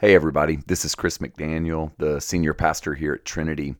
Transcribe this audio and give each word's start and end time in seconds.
Hey, 0.00 0.14
everybody, 0.14 0.60
this 0.68 0.84
is 0.84 0.94
Chris 0.94 1.18
McDaniel, 1.18 1.90
the 1.98 2.20
senior 2.20 2.54
pastor 2.54 2.94
here 2.94 3.14
at 3.14 3.24
Trinity. 3.24 3.74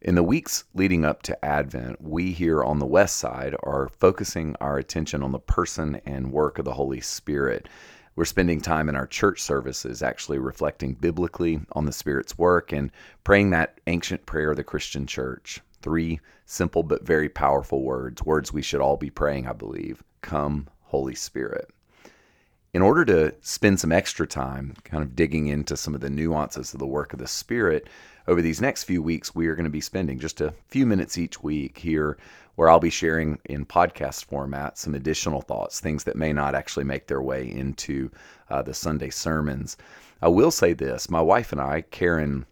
In 0.00 0.14
the 0.14 0.22
weeks 0.22 0.62
leading 0.72 1.04
up 1.04 1.22
to 1.22 1.44
Advent, 1.44 2.00
we 2.00 2.30
here 2.30 2.62
on 2.62 2.78
the 2.78 2.86
West 2.86 3.16
Side 3.16 3.56
are 3.64 3.88
focusing 3.98 4.54
our 4.60 4.78
attention 4.78 5.20
on 5.20 5.32
the 5.32 5.40
person 5.40 6.00
and 6.06 6.30
work 6.30 6.60
of 6.60 6.64
the 6.64 6.74
Holy 6.74 7.00
Spirit. 7.00 7.68
We're 8.14 8.24
spending 8.24 8.60
time 8.60 8.88
in 8.88 8.94
our 8.94 9.08
church 9.08 9.42
services 9.42 10.00
actually 10.00 10.38
reflecting 10.38 10.94
biblically 10.94 11.60
on 11.72 11.86
the 11.86 11.92
Spirit's 11.92 12.38
work 12.38 12.70
and 12.70 12.92
praying 13.24 13.50
that 13.50 13.80
ancient 13.88 14.26
prayer 14.26 14.52
of 14.52 14.58
the 14.58 14.62
Christian 14.62 15.08
church. 15.08 15.60
Three 15.82 16.20
simple 16.46 16.84
but 16.84 17.04
very 17.04 17.28
powerful 17.28 17.82
words, 17.82 18.22
words 18.22 18.52
we 18.52 18.62
should 18.62 18.80
all 18.80 18.96
be 18.96 19.10
praying, 19.10 19.48
I 19.48 19.54
believe. 19.54 20.04
Come, 20.22 20.68
Holy 20.82 21.16
Spirit 21.16 21.68
in 22.74 22.82
order 22.82 23.04
to 23.04 23.34
spend 23.40 23.80
some 23.80 23.92
extra 23.92 24.26
time 24.26 24.74
kind 24.84 25.02
of 25.02 25.16
digging 25.16 25.46
into 25.46 25.76
some 25.76 25.94
of 25.94 26.00
the 26.00 26.10
nuances 26.10 26.72
of 26.72 26.78
the 26.78 26.86
work 26.86 27.12
of 27.12 27.18
the 27.18 27.26
Spirit, 27.26 27.88
over 28.26 28.42
these 28.42 28.60
next 28.60 28.84
few 28.84 29.02
weeks, 29.02 29.34
we 29.34 29.46
are 29.46 29.54
going 29.54 29.64
to 29.64 29.70
be 29.70 29.80
spending 29.80 30.18
just 30.18 30.42
a 30.42 30.52
few 30.68 30.84
minutes 30.84 31.16
each 31.16 31.42
week 31.42 31.78
here 31.78 32.18
where 32.56 32.68
I'll 32.68 32.80
be 32.80 32.90
sharing 32.90 33.38
in 33.46 33.64
podcast 33.64 34.26
format 34.26 34.76
some 34.76 34.94
additional 34.94 35.40
thoughts, 35.40 35.80
things 35.80 36.04
that 36.04 36.16
may 36.16 36.32
not 36.32 36.54
actually 36.54 36.84
make 36.84 37.06
their 37.06 37.22
way 37.22 37.50
into 37.50 38.10
uh, 38.50 38.60
the 38.60 38.74
Sunday 38.74 39.10
sermons. 39.10 39.76
I 40.20 40.28
will 40.28 40.50
say 40.50 40.74
this 40.74 41.08
my 41.08 41.22
wife 41.22 41.52
and 41.52 41.60
I, 41.60 41.82
Karen, 41.82 42.44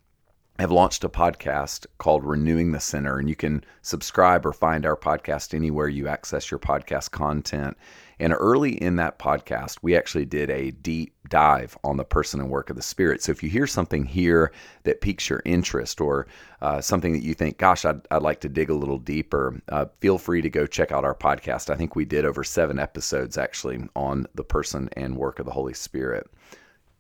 have 0.58 0.70
launched 0.70 1.04
a 1.04 1.08
podcast 1.08 1.86
called 1.98 2.24
Renewing 2.24 2.72
the 2.72 2.80
Center, 2.80 3.18
and 3.18 3.28
you 3.28 3.36
can 3.36 3.62
subscribe 3.82 4.46
or 4.46 4.52
find 4.52 4.86
our 4.86 4.96
podcast 4.96 5.52
anywhere 5.54 5.88
you 5.88 6.08
access 6.08 6.50
your 6.50 6.58
podcast 6.58 7.10
content. 7.10 7.76
And 8.18 8.32
early 8.32 8.82
in 8.82 8.96
that 8.96 9.18
podcast, 9.18 9.78
we 9.82 9.94
actually 9.94 10.24
did 10.24 10.48
a 10.48 10.70
deep 10.70 11.12
dive 11.28 11.76
on 11.84 11.98
the 11.98 12.04
person 12.04 12.40
and 12.40 12.48
work 12.48 12.70
of 12.70 12.76
the 12.76 12.82
Spirit. 12.82 13.22
So 13.22 13.30
if 13.32 13.42
you 13.42 13.50
hear 13.50 13.66
something 13.66 14.06
here 14.06 14.52
that 14.84 15.02
piques 15.02 15.28
your 15.28 15.42
interest 15.44 16.00
or 16.00 16.26
uh, 16.62 16.80
something 16.80 17.12
that 17.12 17.22
you 17.22 17.34
think, 17.34 17.58
gosh, 17.58 17.84
I'd, 17.84 18.00
I'd 18.10 18.22
like 18.22 18.40
to 18.40 18.48
dig 18.48 18.70
a 18.70 18.74
little 18.74 18.98
deeper, 18.98 19.60
uh, 19.68 19.86
feel 20.00 20.16
free 20.16 20.40
to 20.40 20.48
go 20.48 20.66
check 20.66 20.92
out 20.92 21.04
our 21.04 21.14
podcast. 21.14 21.68
I 21.68 21.76
think 21.76 21.94
we 21.94 22.06
did 22.06 22.24
over 22.24 22.42
seven 22.42 22.78
episodes 22.78 23.36
actually 23.36 23.86
on 23.94 24.26
the 24.34 24.44
person 24.44 24.88
and 24.96 25.18
work 25.18 25.38
of 25.38 25.44
the 25.44 25.52
Holy 25.52 25.74
Spirit. 25.74 26.30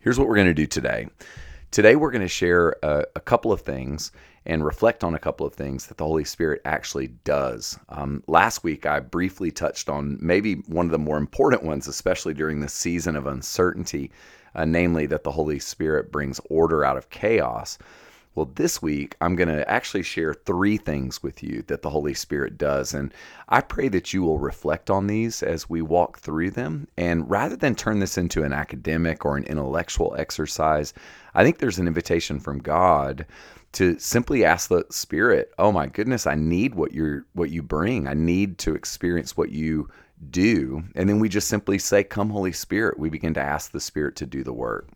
Here's 0.00 0.18
what 0.18 0.28
we're 0.28 0.34
going 0.34 0.46
to 0.48 0.54
do 0.54 0.66
today. 0.66 1.08
Today, 1.76 1.94
we're 1.94 2.10
going 2.10 2.22
to 2.22 2.26
share 2.28 2.74
a, 2.82 3.04
a, 3.16 3.20
couple 3.20 3.52
of 3.52 3.60
things 3.60 4.10
and 4.46 4.64
reflect 4.64 5.04
on 5.04 5.14
a 5.14 5.18
couple 5.18 5.46
of 5.46 5.52
things 5.52 5.88
that 5.88 5.98
the 5.98 6.06
Holy 6.06 6.24
Spirit 6.24 6.62
actually 6.64 7.08
does. 7.08 7.78
Um, 7.90 8.24
last 8.26 8.64
week, 8.64 8.86
I 8.86 8.98
briefly 9.00 9.50
touched 9.50 9.90
on 9.90 10.16
maybe 10.18 10.54
one 10.68 10.86
of 10.86 10.90
the 10.90 10.98
more 10.98 11.18
important 11.18 11.64
ones, 11.64 11.86
especially 11.86 12.32
during 12.32 12.60
the 12.60 12.68
season 12.70 13.14
of 13.14 13.26
uncertainty, 13.26 14.10
uh, 14.54 14.64
namely 14.64 15.04
that 15.04 15.22
the 15.22 15.30
Holy 15.30 15.58
Spirit 15.58 16.10
brings 16.10 16.40
order 16.48 16.82
out 16.82 16.96
of 16.96 17.10
chaos. 17.10 17.76
Well, 18.36 18.52
this 18.54 18.82
week, 18.82 19.16
I'm 19.22 19.34
going 19.34 19.48
to 19.48 19.68
actually 19.68 20.02
share 20.02 20.34
three 20.34 20.76
things 20.76 21.22
with 21.22 21.42
you 21.42 21.64
that 21.68 21.80
the 21.80 21.88
Holy 21.88 22.12
Spirit 22.12 22.58
does. 22.58 22.92
And 22.92 23.14
I 23.48 23.62
pray 23.62 23.88
that 23.88 24.12
you 24.12 24.22
will 24.22 24.38
reflect 24.38 24.90
on 24.90 25.06
these 25.06 25.42
as 25.42 25.70
we 25.70 25.80
walk 25.80 26.18
through 26.18 26.50
them. 26.50 26.86
And 26.98 27.30
rather 27.30 27.56
than 27.56 27.74
turn 27.74 27.98
this 27.98 28.18
into 28.18 28.42
an 28.42 28.52
academic 28.52 29.24
or 29.24 29.38
an 29.38 29.44
intellectual 29.44 30.14
exercise, 30.18 30.92
I 31.34 31.44
think 31.44 31.56
there's 31.56 31.78
an 31.78 31.86
invitation 31.86 32.38
from 32.38 32.58
God 32.58 33.24
to 33.72 33.98
simply 33.98 34.44
ask 34.44 34.68
the 34.68 34.84
Spirit, 34.90 35.54
"Oh 35.58 35.72
my 35.72 35.86
goodness, 35.86 36.26
I 36.26 36.34
need 36.34 36.74
what 36.74 36.92
you're 36.92 37.24
what 37.32 37.48
you 37.48 37.62
bring. 37.62 38.06
I 38.06 38.12
need 38.12 38.58
to 38.58 38.74
experience 38.74 39.34
what 39.34 39.50
you 39.50 39.88
do." 40.30 40.84
And 40.94 41.08
then 41.08 41.20
we 41.20 41.30
just 41.30 41.48
simply 41.48 41.78
say, 41.78 42.04
"Come, 42.04 42.28
Holy 42.28 42.52
Spirit." 42.52 42.98
We 42.98 43.08
begin 43.08 43.32
to 43.34 43.42
ask 43.42 43.72
the 43.72 43.80
Spirit 43.80 44.14
to 44.16 44.26
do 44.26 44.44
the 44.44 44.52
work. 44.52 44.88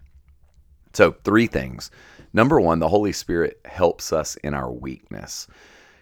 So, 0.92 1.12
three 1.24 1.46
things. 1.46 1.90
Number 2.32 2.60
one, 2.60 2.78
the 2.78 2.88
Holy 2.88 3.12
Spirit 3.12 3.60
helps 3.64 4.12
us 4.12 4.36
in 4.36 4.54
our 4.54 4.70
weakness. 4.70 5.46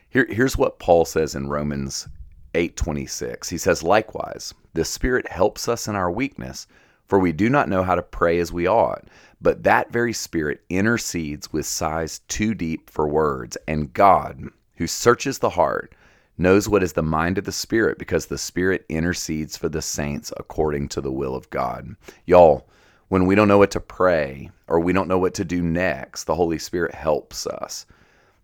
Here, 0.09 0.27
here's 0.29 0.57
what 0.57 0.79
Paul 0.79 1.05
says 1.05 1.35
in 1.35 1.49
Romans 1.49 2.09
8:26. 2.55 3.51
He 3.51 3.59
says, 3.59 3.83
"Likewise, 3.83 4.55
the 4.73 4.85
Spirit 4.85 5.29
helps 5.29 5.69
us 5.69 5.87
in 5.87 5.95
our 5.95 6.11
weakness, 6.11 6.67
for 7.07 7.19
we 7.19 7.33
do 7.33 7.49
not 7.49 7.69
know 7.69 7.83
how 7.83 7.95
to 7.95 8.03
pray 8.03 8.39
as 8.39 8.53
we 8.53 8.67
ought, 8.67 9.09
but 9.41 9.63
that 9.63 9.93
very 9.93 10.13
Spirit 10.13 10.63
intercedes 10.69 11.53
with 11.53 11.67
sighs 11.67 12.21
too 12.29 12.55
deep 12.55 12.89
for 12.91 13.07
words, 13.07 13.57
and 13.67 13.93
God, 13.93 14.49
who 14.77 14.87
searches 14.87 15.39
the 15.39 15.51
heart, 15.51 15.95
knows 16.39 16.69
what 16.69 16.83
is 16.83 16.95
the 16.95 17.03
mind 17.03 17.37
of 17.37 17.45
the 17.45 17.53
Spirit, 17.53 17.99
because 17.99 18.27
the 18.27 18.39
Spirit 18.39 18.85
intercedes 18.89 19.57
for 19.57 19.69
the 19.69 19.83
saints 19.83 20.33
according 20.37 20.89
to 20.89 21.01
the 21.01 21.13
will 21.13 21.35
of 21.35 21.51
God." 21.51 21.97
Y'all, 22.27 22.67
when 23.09 23.27
we 23.27 23.35
don't 23.35 23.49
know 23.49 23.59
what 23.59 23.71
to 23.73 23.81
pray 23.81 24.51
or 24.67 24.81
we 24.81 24.93
don't 24.93 25.09
know 25.09 25.19
what 25.19 25.35
to 25.35 25.45
do 25.45 25.63
next, 25.63 26.25
the 26.25 26.35
Holy 26.35 26.59
Spirit 26.59 26.95
helps 26.95 27.47
us. 27.47 27.87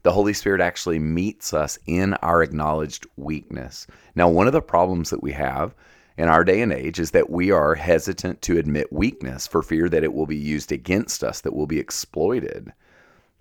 The 0.02 0.12
Holy 0.12 0.32
Spirit 0.34 0.60
actually 0.60 0.98
meets 0.98 1.54
us 1.54 1.78
in 1.86 2.14
our 2.14 2.42
acknowledged 2.42 3.06
weakness. 3.16 3.86
Now, 4.14 4.28
one 4.28 4.46
of 4.46 4.52
the 4.52 4.60
problems 4.60 5.10
that 5.10 5.22
we 5.22 5.32
have 5.32 5.74
in 6.16 6.28
our 6.28 6.44
day 6.44 6.60
and 6.60 6.72
age 6.72 6.98
is 7.00 7.10
that 7.12 7.30
we 7.30 7.50
are 7.50 7.74
hesitant 7.74 8.42
to 8.42 8.58
admit 8.58 8.92
weakness 8.92 9.46
for 9.46 9.62
fear 9.62 9.88
that 9.88 10.04
it 10.04 10.12
will 10.12 10.26
be 10.26 10.36
used 10.36 10.72
against 10.72 11.24
us, 11.24 11.40
that 11.40 11.54
will 11.54 11.66
be 11.66 11.78
exploited. 11.78 12.72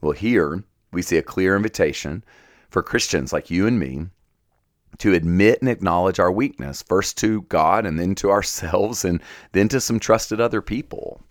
Well, 0.02 0.14
here 0.14 0.64
we 0.92 1.02
see 1.02 1.18
a 1.18 1.24
clear 1.24 1.56
invitation 1.56 2.24
for 2.70 2.82
Christians 2.82 3.32
like 3.32 3.52
you 3.52 3.68
and 3.68 3.80
me 3.80 4.08
to 5.00 5.14
admit 5.14 5.60
and 5.62 5.70
acknowledge 5.70 6.20
our 6.20 6.32
weakness, 6.32 6.82
first 6.82 7.18
to 7.20 7.42
God 7.44 7.86
and 7.86 8.00
then 8.00 8.16
to 8.16 8.30
ourselves 8.30 9.06
and 9.06 9.22
then 9.52 9.68
to 9.70 9.82
some 9.82 10.00
trusted 10.00 10.40
other 10.40 10.62
people. 10.62 11.22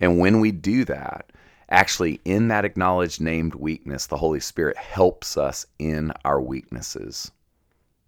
And 0.00 0.18
when 0.18 0.40
we 0.40 0.52
do 0.52 0.84
that, 0.86 1.30
actually 1.70 2.20
in 2.24 2.48
that 2.48 2.64
acknowledged 2.64 3.20
named 3.20 3.54
weakness, 3.54 4.06
the 4.06 4.16
Holy 4.16 4.40
Spirit 4.40 4.76
helps 4.76 5.36
us 5.36 5.66
in 5.78 6.12
our 6.24 6.40
weaknesses. 6.40 7.30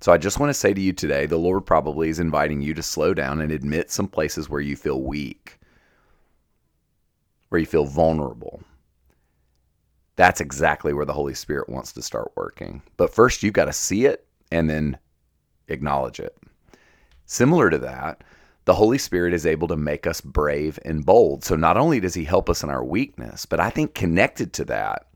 So 0.01 0.13
I 0.13 0.19
just 0.19 0.39
want 0.39 0.51
to 0.51 0.55
say 0.55 0.75
to 0.75 0.81
you 0.81 0.93
today 0.93 1.27
the 1.27 1.39
Lord 1.39 1.65
probably 1.65 2.09
is 2.09 2.19
inviting 2.19 2.61
you 2.61 2.75
to 2.75 2.83
slow 2.83 3.15
down 3.15 3.41
and 3.41 3.51
admit 3.51 3.91
some 3.91 4.09
places 4.09 4.49
where 4.49 4.61
you 4.61 4.77
feel 4.77 5.01
weak, 5.01 5.59
where 7.49 7.59
you 7.59 7.67
feel 7.67 7.87
vulnerable. 7.87 8.61
That's 10.17 10.41
exactly 10.41 10.93
where 10.93 11.05
the 11.05 11.13
Holy 11.13 11.35
Spirit 11.35 11.69
wants 11.69 11.93
to 11.93 12.03
start 12.03 12.33
working. 12.37 12.83
But 12.97 13.13
first, 13.15 13.43
you've 13.43 13.53
got 13.53 13.67
to 13.67 13.73
see 13.73 14.07
it 14.07 14.27
and 14.51 14.69
then 14.69 14.99
acknowledge 15.69 16.21
it. 16.21 16.37
Similar 17.25 17.71
to 17.71 17.79
that, 17.79 18.23
the 18.67 18.75
Holy 18.75 18.99
Spirit 18.99 19.33
is 19.33 19.47
able 19.47 19.69
to 19.69 19.77
make 19.77 20.07
us 20.07 20.21
brave 20.21 20.79
and 20.85 21.07
bold. 21.07 21.45
So 21.45 21.55
not 21.57 21.77
only 21.77 22.01
does 22.01 22.15
He 22.15 22.25
help 22.25 22.51
us 22.51 22.63
in 22.63 22.71
our 22.71 22.85
weakness, 22.85 23.47
but 23.47 23.61
I 23.61 23.71
think 23.71 23.95
connected 23.95 24.53
to 24.55 24.65
that, 24.67 25.07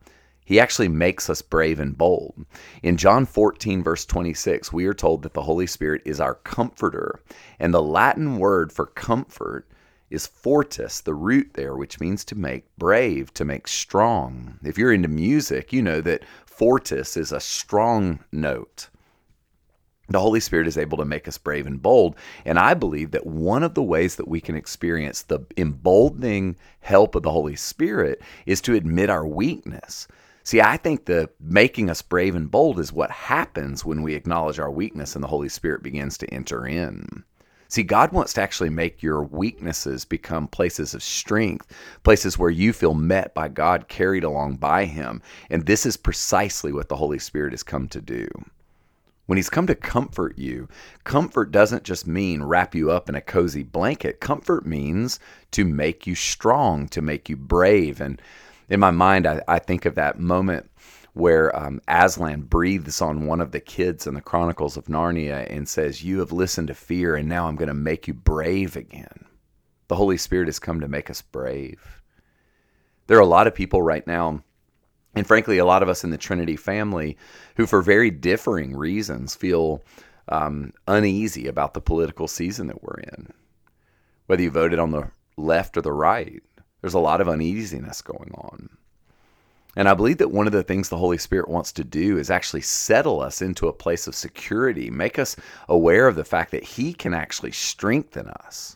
He 0.45 0.59
actually 0.59 0.87
makes 0.87 1.29
us 1.29 1.41
brave 1.41 1.79
and 1.79 1.97
bold. 1.97 2.45
In 2.81 2.97
John 2.97 3.25
14, 3.25 3.83
verse 3.83 4.05
26, 4.05 4.71
we 4.71 4.85
are 4.85 4.93
told 4.93 5.23
that 5.23 5.33
the 5.33 5.41
Holy 5.41 5.67
Spirit 5.67 6.01
is 6.05 6.21
our 6.21 6.35
comforter. 6.35 7.21
And 7.59 7.73
the 7.73 7.81
Latin 7.81 8.37
word 8.39 8.71
for 8.71 8.85
comfort 8.85 9.67
is 10.09 10.27
fortis, 10.27 11.01
the 11.01 11.13
root 11.13 11.51
there, 11.53 11.75
which 11.75 11.99
means 11.99 12.25
to 12.25 12.35
make 12.35 12.65
brave, 12.77 13.33
to 13.33 13.45
make 13.45 13.67
strong. 13.67 14.59
If 14.63 14.77
you're 14.77 14.93
into 14.93 15.07
music, 15.07 15.71
you 15.71 15.81
know 15.81 16.01
that 16.01 16.25
fortis 16.45 17.15
is 17.15 17.31
a 17.31 17.39
strong 17.39 18.19
note 18.31 18.89
the 20.13 20.19
Holy 20.19 20.39
Spirit 20.39 20.67
is 20.67 20.77
able 20.77 20.97
to 20.97 21.05
make 21.05 21.27
us 21.27 21.37
brave 21.37 21.67
and 21.67 21.81
bold. 21.81 22.15
And 22.45 22.59
I 22.59 22.73
believe 22.73 23.11
that 23.11 23.25
one 23.25 23.63
of 23.63 23.73
the 23.73 23.83
ways 23.83 24.15
that 24.15 24.27
we 24.27 24.41
can 24.41 24.55
experience 24.55 25.23
the 25.23 25.39
emboldening 25.57 26.55
help 26.79 27.15
of 27.15 27.23
the 27.23 27.31
Holy 27.31 27.55
Spirit 27.55 28.21
is 28.45 28.61
to 28.61 28.75
admit 28.75 29.09
our 29.09 29.25
weakness. 29.25 30.07
See, 30.43 30.59
I 30.59 30.77
think 30.77 31.05
the 31.05 31.29
making 31.39 31.89
us 31.89 32.01
brave 32.01 32.35
and 32.35 32.49
bold 32.49 32.79
is 32.79 32.91
what 32.91 33.11
happens 33.11 33.85
when 33.85 34.01
we 34.01 34.15
acknowledge 34.15 34.59
our 34.59 34.71
weakness 34.71 35.15
and 35.15 35.23
the 35.23 35.27
Holy 35.27 35.49
Spirit 35.49 35.83
begins 35.83 36.17
to 36.17 36.33
enter 36.33 36.65
in. 36.65 37.23
See, 37.71 37.83
God 37.83 38.11
wants 38.11 38.33
to 38.33 38.41
actually 38.41 38.69
make 38.69 39.01
your 39.01 39.23
weaknesses 39.23 40.03
become 40.03 40.47
places 40.47 40.93
of 40.93 41.01
strength, 41.01 41.73
places 42.03 42.37
where 42.37 42.49
you 42.49 42.73
feel 42.73 42.95
met 42.95 43.33
by 43.33 43.47
God, 43.47 43.87
carried 43.87 44.25
along 44.25 44.57
by 44.57 44.83
Him. 44.83 45.21
And 45.49 45.65
this 45.65 45.85
is 45.85 45.95
precisely 45.95 46.73
what 46.73 46.89
the 46.89 46.97
Holy 46.97 47.17
Spirit 47.17 47.53
has 47.53 47.63
come 47.63 47.87
to 47.87 48.01
do. 48.01 48.27
When 49.25 49.37
he's 49.37 49.49
come 49.49 49.67
to 49.67 49.75
comfort 49.75 50.37
you, 50.37 50.67
comfort 51.03 51.51
doesn't 51.51 51.83
just 51.83 52.07
mean 52.07 52.43
wrap 52.43 52.75
you 52.75 52.91
up 52.91 53.07
in 53.07 53.15
a 53.15 53.21
cozy 53.21 53.63
blanket. 53.63 54.19
Comfort 54.19 54.65
means 54.65 55.19
to 55.51 55.63
make 55.63 56.05
you 56.05 56.15
strong, 56.15 56.87
to 56.89 57.01
make 57.01 57.29
you 57.29 57.37
brave. 57.37 58.01
And 58.01 58.21
in 58.69 58.79
my 58.79 58.91
mind, 58.91 59.27
I, 59.27 59.41
I 59.47 59.59
think 59.59 59.85
of 59.85 59.95
that 59.95 60.19
moment 60.19 60.69
where 61.13 61.55
um, 61.57 61.81
Aslan 61.87 62.41
breathes 62.41 63.01
on 63.01 63.25
one 63.25 63.41
of 63.41 63.51
the 63.51 63.59
kids 63.59 64.07
in 64.07 64.13
the 64.13 64.21
Chronicles 64.21 64.77
of 64.77 64.85
Narnia 64.85 65.45
and 65.49 65.67
says, 65.67 66.03
You 66.03 66.19
have 66.19 66.31
listened 66.31 66.69
to 66.69 66.73
fear, 66.73 67.15
and 67.15 67.27
now 67.27 67.47
I'm 67.47 67.55
going 67.55 67.67
to 67.67 67.73
make 67.73 68.07
you 68.07 68.13
brave 68.13 68.75
again. 68.75 69.25
The 69.87 69.97
Holy 69.97 70.17
Spirit 70.17 70.47
has 70.47 70.59
come 70.59 70.79
to 70.79 70.87
make 70.87 71.09
us 71.09 71.21
brave. 71.21 72.01
There 73.07 73.17
are 73.17 73.21
a 73.21 73.25
lot 73.25 73.47
of 73.47 73.55
people 73.55 73.81
right 73.81 74.07
now 74.07 74.43
and 75.15 75.27
frankly, 75.27 75.57
a 75.57 75.65
lot 75.65 75.83
of 75.83 75.89
us 75.89 76.03
in 76.03 76.09
the 76.09 76.17
Trinity 76.17 76.55
family 76.55 77.17
who, 77.57 77.65
for 77.65 77.81
very 77.81 78.09
differing 78.09 78.75
reasons, 78.75 79.35
feel 79.35 79.83
um, 80.29 80.73
uneasy 80.87 81.47
about 81.47 81.73
the 81.73 81.81
political 81.81 82.27
season 82.27 82.67
that 82.67 82.81
we're 82.83 82.99
in. 82.99 83.27
Whether 84.27 84.43
you 84.43 84.51
voted 84.51 84.79
on 84.79 84.91
the 84.91 85.11
left 85.35 85.75
or 85.75 85.81
the 85.81 85.91
right, 85.91 86.41
There's 86.81 86.93
a 86.95 86.99
lot 86.99 87.21
of 87.21 87.29
uneasiness 87.29 88.01
going 88.01 88.31
on. 88.33 88.69
And 89.75 89.87
I 89.87 89.93
believe 89.93 90.17
that 90.17 90.31
one 90.31 90.47
of 90.47 90.53
the 90.53 90.63
things 90.63 90.89
the 90.89 90.97
Holy 90.97 91.17
Spirit 91.17 91.47
wants 91.47 91.71
to 91.73 91.83
do 91.83 92.17
is 92.17 92.29
actually 92.29 92.61
settle 92.61 93.21
us 93.21 93.41
into 93.41 93.67
a 93.67 93.73
place 93.73 94.05
of 94.05 94.15
security, 94.15 94.89
make 94.89 95.17
us 95.17 95.37
aware 95.69 96.07
of 96.07 96.15
the 96.15 96.25
fact 96.25 96.51
that 96.51 96.63
He 96.63 96.93
can 96.93 97.13
actually 97.13 97.51
strengthen 97.51 98.27
us. 98.27 98.75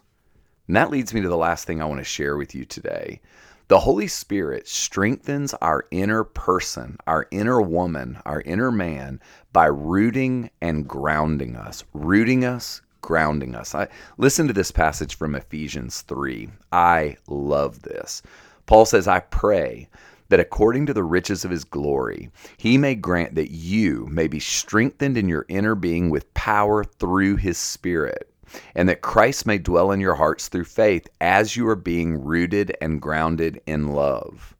And 0.68 0.76
that 0.78 0.92
leads 0.92 1.14
me 1.14 1.22
to 1.22 1.28
the 1.28 1.36
last 1.36 1.66
thing 1.66 1.82
I 1.82 1.86
want 1.86 2.00
to 2.00 2.06
share 2.06 2.38
with 2.38 2.56
you 2.56 2.64
today. 2.64 3.20
The 3.68 3.80
Holy 3.80 4.06
Spirit 4.06 4.68
strengthens 4.68 5.56
our 5.56 5.86
inner 5.90 6.24
person, 6.24 6.98
our 7.08 7.28
inner 7.32 7.60
woman, 7.60 8.20
our 8.24 8.42
inner 8.42 8.72
man 8.72 9.20
by 9.54 9.66
rooting 9.66 10.52
and 10.62 10.88
grounding 10.88 11.56
us, 11.56 11.84
rooting 11.92 12.46
us, 12.46 12.84
grounding 13.02 13.56
us. 13.56 13.74
I 13.74 13.88
listen 14.20 14.46
to 14.46 14.54
this 14.54 14.70
passage 14.70 15.18
from 15.18 15.34
Ephesians 15.34 16.02
3. 16.02 16.50
I 16.72 17.18
love 17.28 17.82
this. 17.82 18.22
Paul 18.68 18.86
says, 18.86 19.08
"I 19.08 19.22
pray 19.22 19.90
that 20.30 20.40
according 20.40 20.86
to 20.86 20.94
the 20.94 21.04
riches 21.04 21.44
of 21.44 21.50
his 21.50 21.64
glory, 21.64 22.30
he 22.58 22.78
may 22.78 22.94
grant 22.94 23.34
that 23.34 23.50
you 23.50 24.06
may 24.12 24.28
be 24.28 24.40
strengthened 24.40 25.18
in 25.18 25.28
your 25.28 25.46
inner 25.50 25.74
being 25.74 26.12
with 26.12 26.32
power 26.36 26.84
through 26.84 27.38
his 27.38 27.58
Spirit, 27.58 28.32
and 28.74 28.88
that 28.90 29.02
Christ 29.02 29.46
may 29.46 29.58
dwell 29.58 29.92
in 29.92 30.00
your 30.00 30.16
hearts 30.16 30.48
through 30.48 30.66
faith 30.66 31.08
as 31.20 31.56
you 31.56 31.68
are 31.68 31.76
being 31.76 32.24
rooted 32.24 32.76
and 32.82 33.02
grounded 33.02 33.62
in 33.66 33.90
love. 33.90 34.56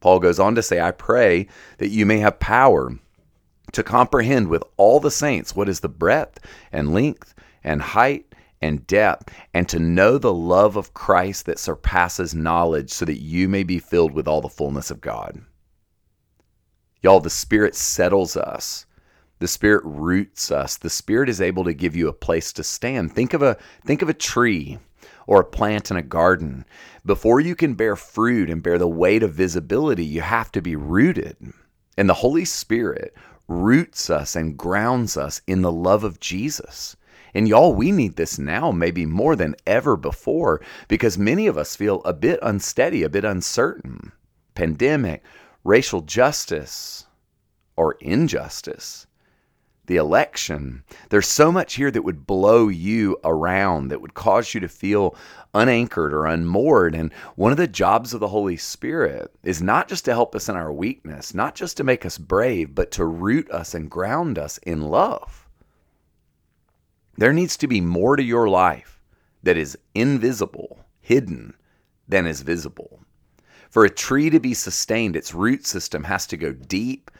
Paul 0.00 0.18
goes 0.18 0.38
on 0.38 0.54
to 0.54 0.62
say, 0.62 0.80
I 0.80 0.92
pray 0.92 1.46
that 1.78 1.88
you 1.88 2.06
may 2.06 2.18
have 2.18 2.40
power 2.40 2.98
to 3.72 3.82
comprehend 3.82 4.48
with 4.48 4.64
all 4.76 5.00
the 5.00 5.10
saints 5.10 5.54
what 5.54 5.68
is 5.68 5.80
the 5.80 5.88
breadth 5.88 6.38
and 6.72 6.94
length 6.94 7.34
and 7.62 7.82
height 7.82 8.26
and 8.62 8.86
depth, 8.86 9.32
and 9.54 9.66
to 9.70 9.78
know 9.78 10.18
the 10.18 10.34
love 10.34 10.76
of 10.76 10.92
Christ 10.92 11.46
that 11.46 11.58
surpasses 11.58 12.34
knowledge, 12.34 12.90
so 12.90 13.06
that 13.06 13.22
you 13.22 13.48
may 13.48 13.62
be 13.62 13.78
filled 13.78 14.12
with 14.12 14.28
all 14.28 14.42
the 14.42 14.50
fullness 14.50 14.90
of 14.90 15.00
God. 15.00 15.40
Y'all, 17.02 17.20
the 17.20 17.30
Spirit 17.30 17.74
settles 17.74 18.36
us. 18.36 18.84
The 19.40 19.48
Spirit 19.48 19.82
roots 19.84 20.50
us. 20.50 20.76
The 20.76 20.90
Spirit 20.90 21.28
is 21.28 21.40
able 21.40 21.64
to 21.64 21.74
give 21.74 21.96
you 21.96 22.08
a 22.08 22.12
place 22.12 22.52
to 22.52 22.62
stand. 22.62 23.12
Think 23.12 23.32
of 23.32 23.42
a 23.42 23.56
think 23.84 24.02
of 24.02 24.08
a 24.08 24.14
tree 24.14 24.78
or 25.26 25.40
a 25.40 25.44
plant 25.44 25.90
in 25.90 25.96
a 25.96 26.02
garden. 26.02 26.66
Before 27.06 27.40
you 27.40 27.56
can 27.56 27.74
bear 27.74 27.96
fruit 27.96 28.50
and 28.50 28.62
bear 28.62 28.76
the 28.76 28.86
weight 28.86 29.22
of 29.22 29.32
visibility, 29.32 30.04
you 30.04 30.20
have 30.20 30.52
to 30.52 30.60
be 30.60 30.76
rooted. 30.76 31.36
And 31.96 32.08
the 32.08 32.14
Holy 32.14 32.44
Spirit 32.44 33.14
roots 33.48 34.10
us 34.10 34.36
and 34.36 34.58
grounds 34.58 35.16
us 35.16 35.40
in 35.46 35.62
the 35.62 35.72
love 35.72 36.04
of 36.04 36.20
Jesus. 36.20 36.96
And 37.32 37.48
y'all, 37.48 37.74
we 37.74 37.92
need 37.92 38.16
this 38.16 38.38
now, 38.38 38.70
maybe 38.72 39.06
more 39.06 39.36
than 39.36 39.56
ever 39.66 39.96
before, 39.96 40.60
because 40.88 41.16
many 41.16 41.46
of 41.46 41.56
us 41.56 41.76
feel 41.76 42.02
a 42.04 42.12
bit 42.12 42.38
unsteady, 42.42 43.02
a 43.02 43.08
bit 43.08 43.24
uncertain. 43.24 44.12
Pandemic, 44.54 45.22
racial 45.64 46.02
justice, 46.02 47.06
or 47.76 47.96
injustice, 48.00 49.06
the 49.90 49.96
election. 49.96 50.84
There's 51.08 51.26
so 51.26 51.50
much 51.50 51.74
here 51.74 51.90
that 51.90 52.04
would 52.04 52.24
blow 52.24 52.68
you 52.68 53.18
around, 53.24 53.88
that 53.88 54.00
would 54.00 54.14
cause 54.14 54.54
you 54.54 54.60
to 54.60 54.68
feel 54.68 55.16
unanchored 55.52 56.14
or 56.14 56.26
unmoored. 56.26 56.94
And 56.94 57.12
one 57.34 57.50
of 57.50 57.58
the 57.58 57.66
jobs 57.66 58.14
of 58.14 58.20
the 58.20 58.28
Holy 58.28 58.56
Spirit 58.56 59.34
is 59.42 59.60
not 59.60 59.88
just 59.88 60.04
to 60.04 60.12
help 60.12 60.36
us 60.36 60.48
in 60.48 60.54
our 60.54 60.72
weakness, 60.72 61.34
not 61.34 61.56
just 61.56 61.76
to 61.76 61.84
make 61.84 62.06
us 62.06 62.18
brave, 62.18 62.72
but 62.72 62.92
to 62.92 63.04
root 63.04 63.50
us 63.50 63.74
and 63.74 63.90
ground 63.90 64.38
us 64.38 64.58
in 64.58 64.80
love. 64.80 65.48
There 67.18 67.32
needs 67.32 67.56
to 67.56 67.66
be 67.66 67.80
more 67.80 68.14
to 68.14 68.22
your 68.22 68.48
life 68.48 69.02
that 69.42 69.56
is 69.56 69.76
invisible, 69.96 70.78
hidden, 71.00 71.52
than 72.06 72.28
is 72.28 72.42
visible. 72.42 73.00
For 73.70 73.84
a 73.84 73.90
tree 73.90 74.30
to 74.30 74.38
be 74.38 74.54
sustained, 74.54 75.16
its 75.16 75.34
root 75.34 75.66
system 75.66 76.04
has 76.04 76.28
to 76.28 76.36
go 76.36 76.52
deep, 76.52 77.10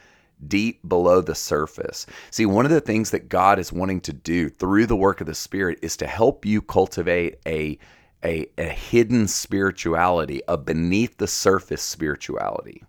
deep 0.47 0.87
below 0.87 1.21
the 1.21 1.35
surface. 1.35 2.05
See, 2.29 2.45
one 2.45 2.65
of 2.65 2.71
the 2.71 2.81
things 2.81 3.11
that 3.11 3.29
God 3.29 3.59
is 3.59 3.71
wanting 3.71 4.01
to 4.01 4.13
do 4.13 4.49
through 4.49 4.85
the 4.85 4.95
work 4.95 5.21
of 5.21 5.27
the 5.27 5.35
Spirit 5.35 5.79
is 5.81 5.97
to 5.97 6.07
help 6.07 6.45
you 6.45 6.61
cultivate 6.61 7.39
a, 7.45 7.77
a, 8.23 8.47
a 8.57 8.63
hidden 8.63 9.27
spirituality, 9.27 10.41
a 10.47 10.57
beneath 10.57 11.17
the 11.17 11.27
surface 11.27 11.81
spirituality. 11.81 12.83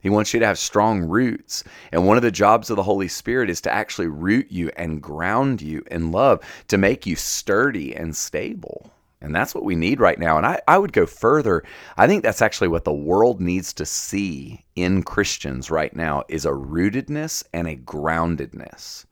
He 0.00 0.10
wants 0.10 0.32
you 0.32 0.40
to 0.40 0.46
have 0.46 0.58
strong 0.58 1.02
roots. 1.02 1.64
And 1.90 2.06
one 2.06 2.16
of 2.16 2.22
the 2.22 2.30
jobs 2.30 2.70
of 2.70 2.76
the 2.76 2.82
Holy 2.84 3.08
Spirit 3.08 3.50
is 3.50 3.60
to 3.62 3.72
actually 3.72 4.06
root 4.06 4.52
you 4.52 4.70
and 4.76 5.02
ground 5.02 5.60
you 5.60 5.82
in 5.90 6.12
love, 6.12 6.42
to 6.68 6.78
make 6.78 7.06
you 7.06 7.16
sturdy 7.16 7.94
and 7.94 8.14
stable. 8.14 8.92
And 9.20 9.34
that's 9.34 9.54
what 9.54 9.64
we 9.64 9.74
need 9.76 9.98
right 9.98 10.18
now. 10.18 10.36
And 10.36 10.44
I, 10.44 10.60
I 10.68 10.78
would 10.78 10.92
go 10.92 11.06
further. 11.06 11.62
I 11.96 12.06
think 12.06 12.22
that's 12.22 12.42
actually 12.42 12.68
what 12.68 12.84
the 12.84 12.92
world 12.92 13.40
needs 13.40 13.72
to 13.74 13.86
see 13.86 14.64
in 14.74 15.02
Christians 15.02 15.70
right 15.70 15.94
now 15.96 16.24
is 16.28 16.44
a 16.44 16.50
rootedness 16.50 17.42
and 17.52 17.66
a 17.66 17.76
groundedness. 17.76 19.06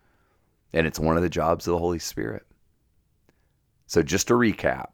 And 0.72 0.86
it's 0.86 1.00
one 1.00 1.16
of 1.16 1.22
the 1.22 1.30
jobs 1.30 1.66
of 1.66 1.72
the 1.72 1.78
Holy 1.78 1.98
Spirit. 1.98 2.44
So 3.86 4.02
just 4.02 4.28
to 4.28 4.34
recap, 4.34 4.88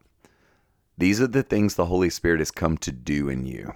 these 0.97 1.19
are 1.19 1.27
the 1.27 1.43
things 1.43 1.75
the 1.75 1.85
Holy 1.85 2.09
Spirit 2.09 2.39
has 2.39 2.51
come 2.51 2.77
to 2.77 2.91
do 2.91 3.27
in 3.27 3.45
you. 3.45 3.73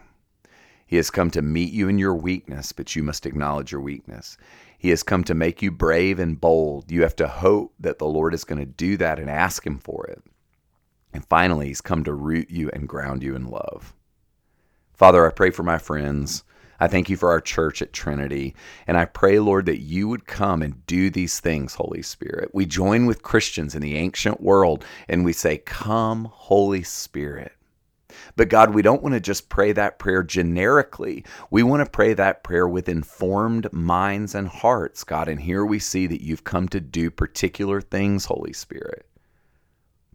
He 0.87 0.97
has 0.97 1.09
come 1.09 1.31
to 1.31 1.41
meet 1.41 1.73
you 1.73 1.89
in 1.89 1.97
your 1.97 2.13
weakness, 2.13 2.71
but 2.71 2.95
you 2.95 3.01
must 3.01 3.25
acknowledge 3.25 3.71
your 3.71 3.81
weakness. 3.81 4.37
He 4.77 4.89
has 4.89 5.01
come 5.01 5.23
to 5.23 5.33
make 5.33 5.61
you 5.61 5.71
brave 5.71 6.19
and 6.19 6.39
bold. 6.39 6.91
You 6.91 7.01
have 7.01 7.15
to 7.17 7.27
hope 7.27 7.73
that 7.79 7.97
the 7.97 8.05
Lord 8.05 8.33
is 8.33 8.43
going 8.43 8.59
to 8.59 8.65
do 8.65 8.95
that 8.97 9.19
and 9.19 9.29
ask 9.29 9.65
Him 9.65 9.79
for 9.79 10.05
it. 10.05 10.21
And 11.15 11.23
finally, 11.23 11.67
He's 11.67 11.79
come 11.79 12.03
to 12.03 12.13
root 12.13 12.49
you 12.49 12.69
and 12.73 12.89
ground 12.89 13.23
you 13.23 13.37
in 13.37 13.47
love. 13.47 13.93
Father, 14.93 15.25
I 15.25 15.31
pray 15.31 15.49
for 15.49 15.63
my 15.63 15.77
friends. 15.77 16.43
I 16.77 16.89
thank 16.89 17.09
you 17.09 17.15
for 17.15 17.29
our 17.29 17.39
church 17.39 17.81
at 17.81 17.93
Trinity. 17.93 18.53
And 18.85 18.97
I 18.97 19.05
pray, 19.05 19.39
Lord, 19.39 19.65
that 19.67 19.79
you 19.79 20.09
would 20.09 20.27
come 20.27 20.61
and 20.61 20.85
do 20.87 21.09
these 21.09 21.39
things, 21.39 21.75
Holy 21.75 22.01
Spirit. 22.01 22.49
We 22.53 22.65
join 22.65 23.05
with 23.05 23.23
Christians 23.23 23.75
in 23.75 23.81
the 23.81 23.95
ancient 23.95 24.41
world 24.41 24.83
and 25.07 25.23
we 25.23 25.31
say, 25.31 25.59
Come, 25.59 26.25
Holy 26.25 26.83
Spirit. 26.83 27.53
But 28.35 28.49
God, 28.49 28.73
we 28.73 28.81
don't 28.81 29.01
want 29.01 29.13
to 29.13 29.21
just 29.21 29.47
pray 29.47 29.71
that 29.71 29.99
prayer 29.99 30.21
generically. 30.21 31.23
We 31.49 31.63
want 31.63 31.81
to 31.81 31.89
pray 31.89 32.13
that 32.13 32.43
prayer 32.43 32.67
with 32.67 32.89
informed 32.89 33.71
minds 33.71 34.35
and 34.35 34.49
hearts, 34.49 35.05
God. 35.05 35.29
And 35.29 35.39
here 35.39 35.65
we 35.65 35.79
see 35.79 36.07
that 36.07 36.21
you've 36.21 36.43
come 36.43 36.67
to 36.69 36.81
do 36.81 37.09
particular 37.09 37.79
things, 37.79 38.25
Holy 38.25 38.51
Spirit. 38.51 39.05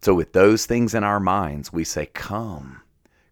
So, 0.01 0.15
with 0.15 0.33
those 0.33 0.65
things 0.65 0.95
in 0.95 1.03
our 1.03 1.19
minds, 1.19 1.71
we 1.71 1.83
say, 1.83 2.07
Come, 2.07 2.81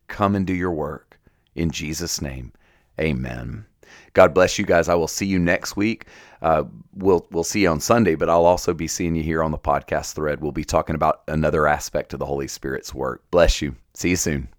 come 0.08 0.36
and 0.36 0.46
do 0.46 0.54
your 0.54 0.72
work. 0.72 1.20
In 1.56 1.72
Jesus' 1.72 2.22
name, 2.22 2.54
amen. 3.00 3.66
God 4.14 4.34
bless 4.34 4.60
you 4.60 4.66
guys. 4.66 4.88
I 4.88 4.96
will 4.96 5.08
see 5.08 5.26
you 5.26 5.40
next 5.40 5.76
week. 5.76 6.06
Uh, 6.42 6.64
we'll 6.94 7.28
we'll 7.32 7.44
see 7.44 7.64
you 7.64 7.70
on 7.70 7.80
Sunday, 7.80 8.16
but 8.16 8.30
I'll 8.30 8.46
also 8.46 8.74
be 8.74 8.88
seeing 8.88 9.16
you 9.16 9.24
here 9.24 9.44
on 9.44 9.52
the 9.52 9.58
podcast 9.58 10.14
thread. 10.14 10.42
We'll 10.42 10.52
be 10.52 10.64
talking 10.64 10.96
about 10.96 11.24
another 11.28 11.68
aspect 11.68 12.14
of 12.14 12.20
the 12.20 12.26
Holy 12.26 12.48
Spirit's 12.48 12.94
work. 12.94 13.24
Bless 13.32 13.62
you. 13.62 13.76
See 13.94 14.10
you 14.10 14.16
soon. 14.16 14.50